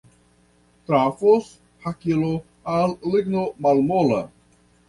[0.91, 1.51] Trafos
[1.85, 2.31] hakilo
[2.79, 4.27] al ligno malmola.